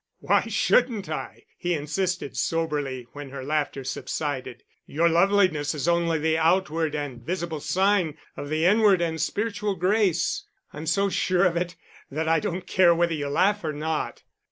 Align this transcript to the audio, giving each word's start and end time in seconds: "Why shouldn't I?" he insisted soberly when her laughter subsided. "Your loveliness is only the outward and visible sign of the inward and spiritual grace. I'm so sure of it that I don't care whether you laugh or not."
"Why 0.17 0.47
shouldn't 0.47 1.09
I?" 1.09 1.43
he 1.59 1.75
insisted 1.75 2.35
soberly 2.35 3.05
when 3.13 3.29
her 3.29 3.43
laughter 3.43 3.83
subsided. 3.83 4.63
"Your 4.87 5.07
loveliness 5.07 5.75
is 5.75 5.87
only 5.87 6.17
the 6.17 6.39
outward 6.39 6.95
and 6.95 7.21
visible 7.21 7.59
sign 7.59 8.17
of 8.35 8.49
the 8.49 8.65
inward 8.65 8.99
and 8.99 9.21
spiritual 9.21 9.75
grace. 9.75 10.43
I'm 10.73 10.87
so 10.87 11.09
sure 11.11 11.45
of 11.45 11.55
it 11.55 11.75
that 12.09 12.27
I 12.27 12.39
don't 12.39 12.65
care 12.65 12.95
whether 12.95 13.13
you 13.13 13.27
laugh 13.29 13.63
or 13.63 13.73
not." 13.73 14.23